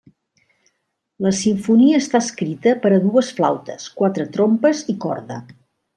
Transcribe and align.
La 1.25 1.33
simfonia 1.41 1.99
està 2.03 2.21
escrita 2.27 2.75
per 2.87 2.93
a 2.95 2.99
dues 3.05 3.29
flautes, 3.41 3.89
quatre 4.01 4.27
trompes 4.39 4.83
i 4.95 4.97
corda. 5.05 5.39